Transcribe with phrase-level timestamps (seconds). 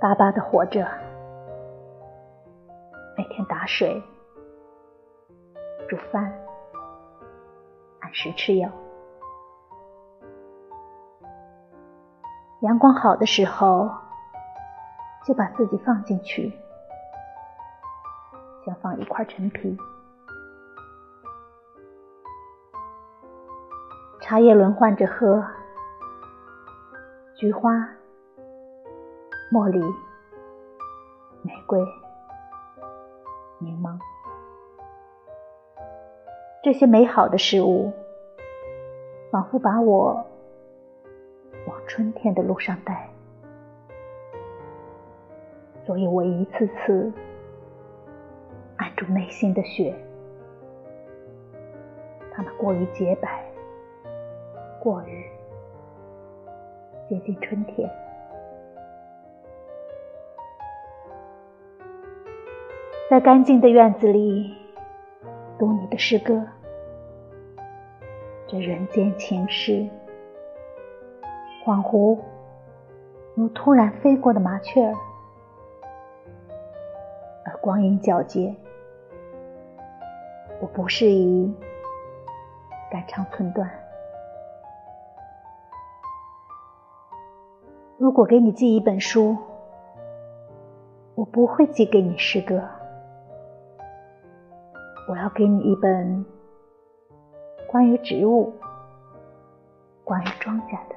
[0.00, 0.86] 巴巴的活着，
[3.16, 4.00] 每天打水、
[5.88, 6.32] 煮饭、
[8.00, 8.70] 按时吃药。
[12.60, 13.90] 阳光好的时候，
[15.26, 16.52] 就把自己放进去，
[18.64, 19.76] 像放一块陈皮。
[24.20, 25.44] 茶叶轮换着喝，
[27.34, 27.88] 菊花、
[29.50, 29.80] 茉莉、
[31.42, 31.80] 玫瑰、
[33.58, 33.98] 柠檬，
[36.62, 37.90] 这些美好的事物，
[39.30, 40.22] 仿佛把我
[41.66, 43.08] 往春天的路上带，
[45.86, 47.10] 所以我一次次
[48.76, 49.94] 按住内心的雪，
[52.34, 53.44] 它们过于洁白。
[54.80, 55.24] 过于，
[57.08, 57.90] 接近春天，
[63.08, 64.54] 在干净的院子里
[65.58, 66.46] 读你的诗歌。
[68.46, 69.88] 这人间情事，
[71.64, 72.18] 恍惚
[73.34, 74.94] 如突然飞过的麻雀，
[77.46, 78.54] 而光阴皎洁，
[80.60, 81.50] 我不适宜
[82.90, 83.70] 肝肠寸断。
[87.96, 89.34] 如果给你寄一本书，
[91.14, 92.62] 我不会寄给你诗歌，
[95.08, 96.22] 我要给你一本
[97.66, 98.52] 关于植物、
[100.04, 100.94] 关于庄稼的，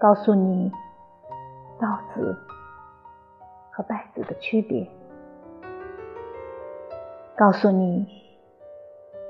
[0.00, 0.72] 告诉你
[1.78, 2.34] 稻子
[3.70, 4.90] 和稗子的区别，
[7.36, 8.06] 告诉你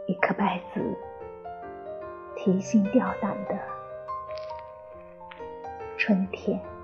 [0.07, 0.81] 一颗稗子
[2.37, 3.59] 提心吊胆的。
[5.99, 6.76] 春天。